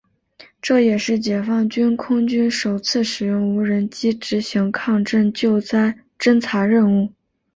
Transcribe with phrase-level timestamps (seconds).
[0.63, 7.11] 这也是解放军空军首次使用无人机执行抗震救灾侦察任务。